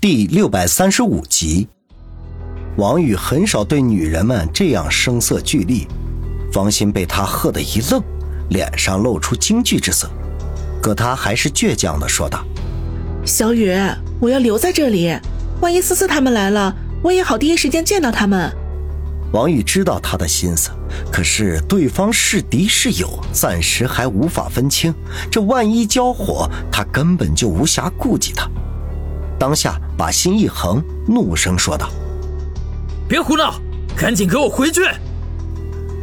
[0.00, 1.68] 第六百三十五集，
[2.78, 5.86] 王宇很少对女人们这样声色俱厉，
[6.50, 8.02] 方心被他喝得一愣，
[8.48, 10.10] 脸上露出惊惧之色。
[10.80, 12.42] 可他还是倔强的说道
[13.26, 13.76] ：“小雨，
[14.22, 15.14] 我要留在这里，
[15.60, 18.50] 万一思思他们来了，我也好第一时间见到他们。”
[19.34, 20.70] 王宇知道他的心思，
[21.12, 24.94] 可是对方是敌是友，暂时还无法分清。
[25.30, 28.50] 这万一交火，他根本就无暇顾及他。
[29.40, 31.88] 当下把心一横，怒声说道
[33.08, 33.54] ：“别胡闹，
[33.96, 34.82] 赶紧给我回去！”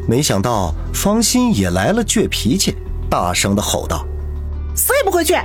[0.09, 2.75] 没想到方心也来了倔脾气，
[3.07, 4.03] 大声的吼道
[4.73, 5.35] ：“死也不回去！”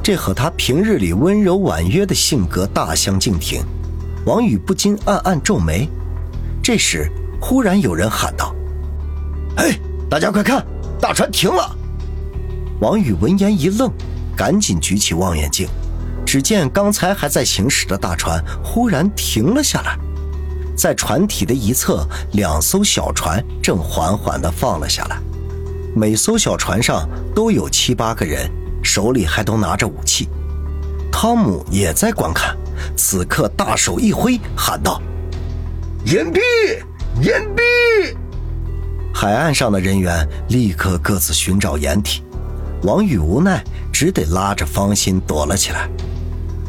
[0.00, 3.64] 这和他平日里温柔婉约的性格大相径庭。
[4.24, 5.88] 王宇不禁暗暗皱眉。
[6.62, 8.54] 这时，忽然有人喊道
[9.58, 9.76] ：“哎，
[10.08, 10.64] 大家快看，
[11.00, 11.76] 大船停了！”
[12.80, 13.90] 王宇闻言一愣，
[14.36, 15.66] 赶紧举起望远镜。
[16.30, 19.98] 只见刚才还在行驶的大船忽然停了下来，
[20.76, 25.18] 在船体的一侧，两艘小船正缓缓地放了下来。
[25.96, 28.46] 每艘小船上都有七八个人，
[28.82, 30.28] 手里还都拿着武器。
[31.10, 32.54] 汤姆也在观看，
[32.94, 35.00] 此刻大手一挥，喊道
[36.04, 36.40] ：“掩蔽！
[37.22, 38.14] 掩蔽！”
[39.16, 42.22] 海岸上的人员立刻各自寻找掩体。
[42.82, 45.88] 王宇无奈，只得拉着方心躲了起来。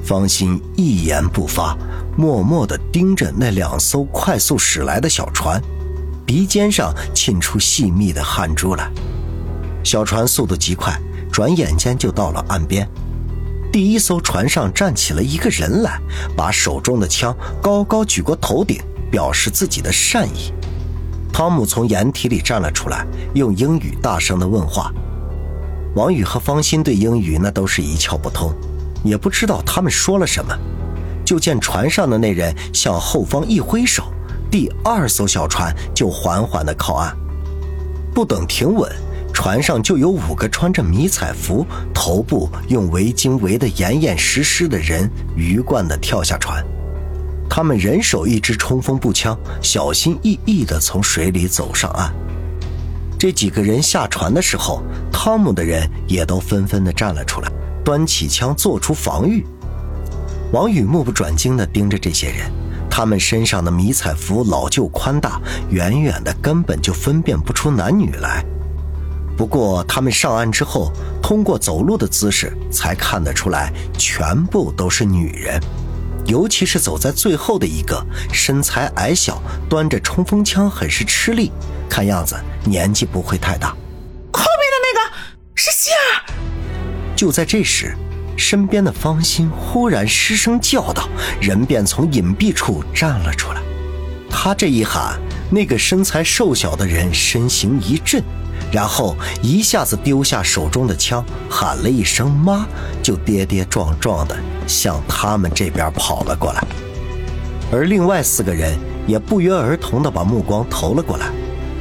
[0.10, 1.78] 方心一言不发，
[2.18, 5.62] 默默地盯着那两艘快速驶来的小船，
[6.26, 8.90] 鼻尖上沁出细密的汗珠来。
[9.84, 11.00] 小船速度极快，
[11.32, 12.90] 转眼间就到了岸边。
[13.72, 16.02] 第一艘船上站起了一个人来，
[16.36, 20.52] 把手中的枪高高举过头顶，表示自己的善意。
[21.32, 24.92] 汤姆从掩体里站了出来，用英语大声地问话。
[25.94, 28.52] 王宇和方心对英语那都是一窍不通。
[29.04, 30.54] 也不知道他们说了什么，
[31.26, 34.04] 就见船上的那人向后方一挥手，
[34.50, 37.16] 第二艘小船就缓缓地靠岸。
[38.14, 38.92] 不等停稳，
[39.34, 46.64] 船上就有五个穿着迷彩服、头部用围巾围得严严实实的人鱼贯地跳下船。
[47.50, 52.14] 他们人手一支冲锋步枪，小心翼翼地从水里走上岸。
[53.18, 54.82] 这几个人下船的时候，
[55.12, 57.52] 汤姆的人也都纷纷地站了出来。
[57.90, 59.44] 端起枪做出防御，
[60.52, 62.52] 王宇目不转睛地盯着这些人，
[62.88, 65.42] 他们身上的迷彩服老旧宽大，
[65.72, 68.46] 远远的根本就分辨不出男女来。
[69.36, 75.60] 不过他们上岸之后，通过走路的姿势才看得出来，全部都是女人，
[76.28, 81.52] 尤其是走在最后的一个，身材矮小，端着冲锋枪，很是吃力，
[81.90, 82.36] 看样子
[82.66, 83.76] 年纪不会太大。
[87.20, 87.94] 就在这时，
[88.38, 91.10] 身边的方心忽然失声叫道，
[91.42, 93.62] 人便从隐蔽处站了出来。
[94.30, 95.20] 他这一喊，
[95.52, 98.24] 那个身材瘦小的人身形一震，
[98.72, 102.66] 然后一下子丢下手中的枪，喊了一声“妈”，
[103.04, 106.64] 就跌跌撞撞地向他们这边跑了过来。
[107.70, 111.26] 而另外四个人也不约而同地把目光投了过来，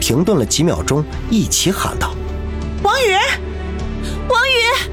[0.00, 2.12] 停顿了几秒钟，一起喊道
[2.82, 3.12] ：“王宇，
[4.28, 4.88] 王宇！”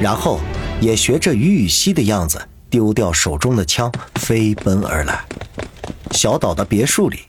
[0.00, 0.40] 然后
[0.80, 5.24] 也学着于雨溪的样子，丢掉手中的枪，飞奔而来。
[6.10, 7.20] 小岛的别墅里，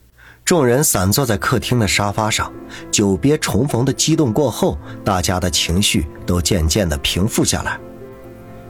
[0.43, 2.51] 众人散坐在客厅的沙发上，
[2.91, 7.79] 久别重逢的激动过后，大家的情绪都渐渐的平复下来。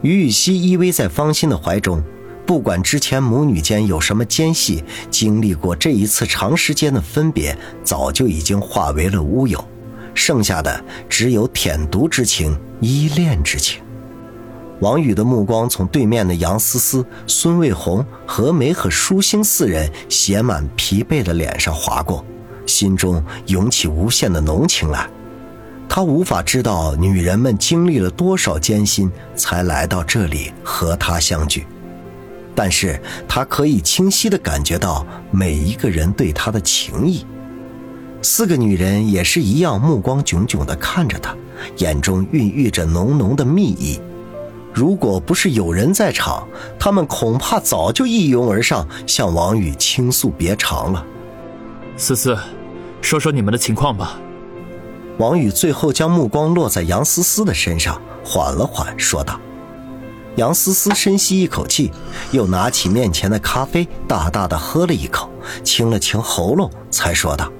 [0.02, 2.02] 于雨溪依偎在方心的怀中，
[2.46, 9.62] 不管之前母女间有什么间隙，经历过这一次长时间的分别，早就已经化为了乌有，
[10.14, 13.82] 剩下的只有舔犊之情、依恋之情。
[14.80, 22.24] 王宇的目光从对面的杨思思、孙卫红、何梅和舒心四人写满疲惫的脸上划过，
[22.64, 25.08] 心中涌起无限的浓情来。
[25.88, 31.66] 他无法知道女人们经历了多少艰辛才来到这里和他相聚，
[32.54, 37.24] 但是他可以清晰地感觉到每一个人对他的情谊。
[38.20, 41.34] 四个女人也是一样，目光炯炯地看着他，
[41.78, 43.98] 眼中孕育着浓浓的蜜意。
[44.78, 46.46] 如果不是有人在场，
[46.78, 51.04] 他们恐怕早就一拥而上，向王宇倾诉别长了。
[51.96, 52.38] 思思，
[53.00, 54.20] 说说你们的情况吧。
[55.18, 59.40] 王宇最后将目光落在杨思思的身上，缓了缓，说道
[60.38, 61.90] ：“杨思思深吸一口气，
[62.30, 65.28] 又拿起面前的咖啡，大大的喝了一口，
[65.64, 67.50] 清了清喉咙，才说道：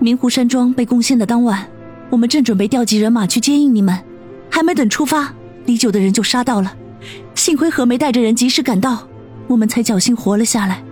[0.00, 1.68] 明湖山庄被攻陷的当晚，
[2.10, 3.96] 我们正准备调集人马去接应你们。”
[4.50, 5.32] 还没等出发，
[5.64, 6.74] 李九的人就杀到了。
[7.34, 9.08] 幸亏何梅带着人及时赶到，
[9.46, 10.82] 我们才侥幸活了下来。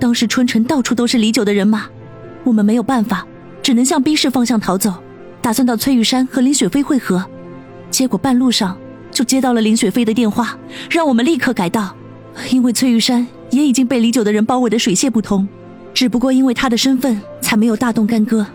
[0.00, 1.86] 当时春城到处都是李九的人马，
[2.44, 3.26] 我们没有办法，
[3.62, 4.94] 只能向 B 市方向逃走，
[5.40, 7.24] 打算到翠玉山和林雪飞会合。
[7.90, 8.76] 结果半路上
[9.10, 10.58] 就接到了林雪飞的电话，
[10.90, 11.94] 让我们立刻改道，
[12.50, 15.46] 因为翠玉山也已经被李九的人包围的水泄不通。
[15.94, 18.46] 只不过因为他的身份，才没有大动干戈。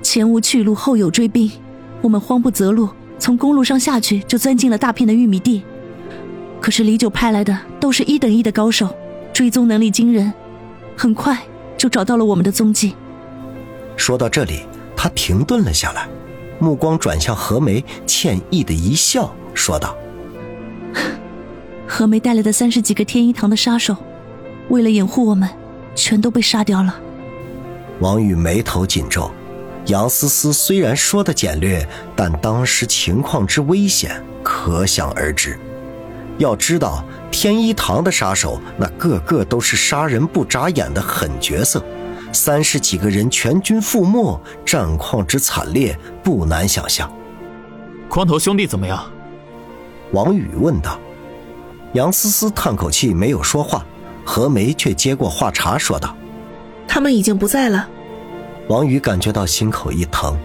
[0.00, 1.50] 前无去路，后有追兵，
[2.00, 2.88] 我们慌不择路，
[3.22, 5.62] 从公路上下去，就钻进了大片的玉米地。
[6.60, 8.88] 可是李九派来的都是一等一的高手，
[9.32, 10.32] 追踪能力惊人。
[10.96, 11.38] 很快
[11.78, 12.96] 就找到了我们的踪迹。
[13.96, 14.62] 说到这里，
[14.96, 16.08] 他停顿了下来，
[16.58, 19.96] 目光转向何梅，歉意的一笑，说道
[21.86, 23.96] ：“何梅带来的三十几个天一堂的杀手，
[24.68, 25.48] 为了掩护我们，
[25.94, 26.98] 全都被杀掉了。”
[28.00, 29.30] 王宇眉头紧皱，
[29.86, 35.58] 杨思思虽然说的简略，但当时情况之危险可想而知。
[36.38, 37.04] 要知道。
[37.34, 41.82] 天一堂的杀手，那个个都是杀人不眨眼的狠角色，
[42.30, 47.10] 三十几个人全军覆没，战况之惨烈不难想象。
[48.06, 49.10] 光头兄弟怎么样？
[50.12, 51.00] 王宇问道。
[51.94, 53.82] 杨思思叹口气，没有说话。
[54.26, 56.14] 何梅却接过话茬说道
[56.86, 57.88] ：“他们已经不在了。”
[58.68, 60.38] 王宇感觉到心口一疼。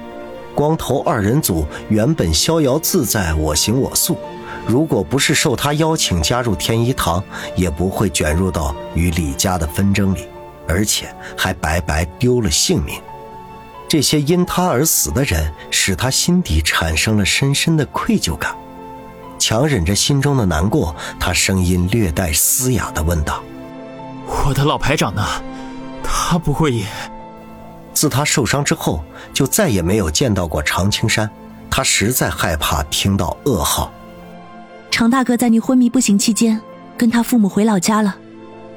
[0.55, 4.17] 光头二人组原本逍遥自在，我行我素。
[4.65, 7.23] 如果不是受他邀请加入天一堂，
[7.55, 10.27] 也不会卷入到与李家的纷争里，
[10.67, 12.99] 而且还白白丢了性命。
[13.87, 18.53] 这些因他而死的人，使他心底产生了深深的愧疚感。
[19.39, 23.41] 强忍着心中的难过，他声音略带嘶哑地问道
[24.25, 25.23] ：“我的老排长呢？
[26.03, 26.83] 他不会也……”
[27.97, 29.03] 自他受伤之后，
[29.33, 31.27] 就再也没有见到过常青山。
[31.67, 33.91] 他实在害怕听到噩耗。
[34.91, 36.61] 常大哥在你昏迷不醒期间，
[36.95, 38.15] 跟他父母回老家了。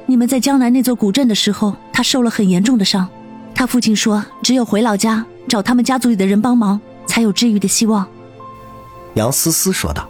[0.06, 3.06] 你们在江南那座古镇的时候，他受了很严重的伤。
[3.54, 8.08] 他父亲说，只有回老家找他们家族里的人帮忙，才有治愈的希望。
[9.16, 10.08] 杨思思说道。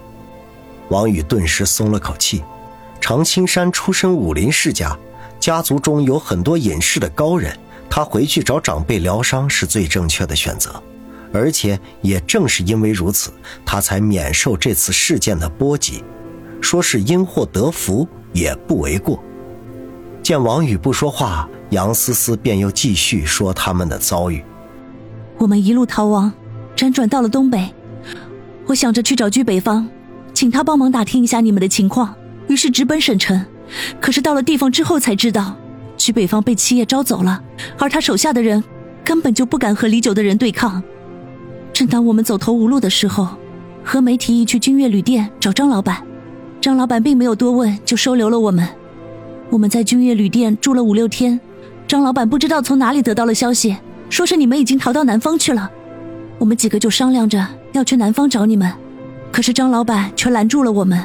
[0.87, 2.41] 王宇顿时松了口气。
[3.01, 4.97] 常青山出身武林世家，
[5.37, 7.53] 家族中有很多隐世的高人，
[7.91, 10.81] 他回去找长辈疗伤是最正确的选择。
[11.33, 13.31] 而且也正是因为如此，
[13.65, 16.03] 他才免受这次事件的波及，
[16.59, 19.23] 说是因祸得福也不为过。
[20.21, 24.43] 见王宇不说话，杨思思便又继续说他们的遭遇。
[25.37, 26.31] 我们一路逃亡，
[26.75, 27.69] 辗转到了东北。
[28.67, 29.87] 我想着去找居北方，
[30.33, 32.13] 请他帮忙打听一下你们的情况，
[32.47, 33.45] 于是直奔省城。
[34.01, 35.55] 可是到了地方之后才知道，
[36.01, 37.41] 居北方被七叶招走了，
[37.77, 38.63] 而他手下的人
[39.03, 40.81] 根本就不敢和李九的人对抗。
[41.71, 43.27] 正当我们走投无路的时候，
[43.83, 46.01] 何梅提议去君悦旅店找张老板。
[46.59, 48.67] 张老板并没有多问，就收留了我们。
[49.49, 51.39] 我们在君悦旅店住了五六天，
[51.87, 53.75] 张老板不知道从哪里得到了消息，
[54.09, 55.69] 说是你们已经逃到南方去了。
[56.37, 58.71] 我们几个就商量着要去南方找你们，
[59.31, 61.03] 可是张老板却拦住了我们，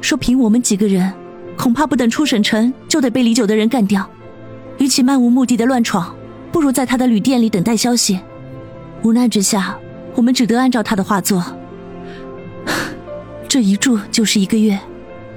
[0.00, 1.12] 说凭我们几个人，
[1.56, 4.08] 恐怕不等出省城就得被李九的人干掉。
[4.80, 6.14] 与其漫无目的的乱闯，
[6.50, 8.18] 不如在他的旅店里等待消息。
[9.02, 9.78] 无奈之下。
[10.16, 11.42] 我们只得按照他的话做，
[13.48, 14.76] 这一住就是一个月，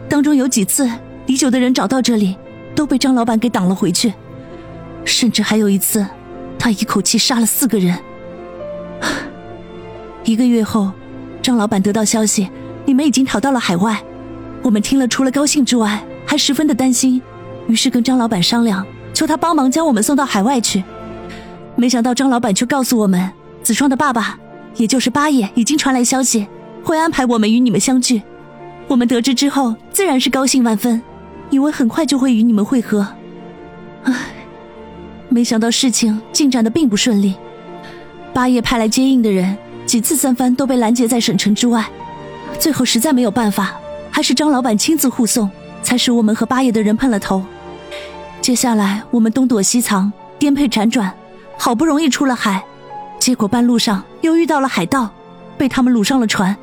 [0.10, 0.90] 当中有几次
[1.28, 2.36] 李九的人找到这里，
[2.74, 4.12] 都被张老板给挡了回去，
[5.06, 6.04] 甚至还有一次，
[6.58, 7.96] 他一口气杀了四个人。
[10.24, 10.92] 一个月后，
[11.40, 12.50] 张老板得到消息，
[12.86, 14.02] 你们已经逃到了海外，
[14.64, 17.22] 我们听了除了高兴之外，还十分的担心，
[17.68, 20.84] 于是跟张老板商量，求他帮忙将我们送到海外去。
[21.76, 24.38] 没想到张老板却告诉我们，子双的爸爸。
[24.76, 26.48] 也就是八爷已经传来消息，
[26.84, 28.24] 会安排我们与你们相聚。
[28.88, 31.00] 我们得知之后，自然是高兴万分，
[31.52, 33.08] 以为很快就会与你们会合。
[34.04, 34.14] 唉，
[35.30, 37.36] 没想到事情进展的并不顺利。
[38.34, 39.56] 八爷派来接应的人，
[39.86, 41.86] 几次三番都被拦截在省城之外。
[42.58, 43.76] 最后实在没有办法，
[44.10, 45.48] 还是张老板亲自护送，
[45.84, 47.44] 才使我们和八爷的人碰了头。
[48.44, 51.10] 接下来我们东躲西藏，颠沛辗转，
[51.58, 52.62] 好不容易出了海。
[53.18, 55.10] 结果半路上又遇到了海盗，
[55.58, 56.54] 被他们掳上了船。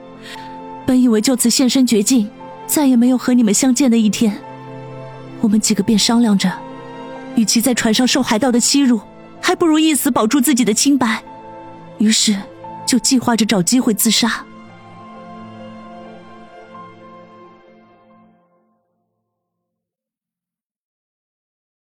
[0.85, 2.29] 本以为就此现身绝境，
[2.67, 4.37] 再也没有和你们相见的一天。
[5.41, 6.53] 我们几个便商量着，
[7.35, 9.01] 与其在船上受海盗的欺辱，
[9.41, 11.23] 还不如一死保住自己的清白。
[11.97, 12.37] 于是，
[12.85, 14.45] 就计划着找机会自杀。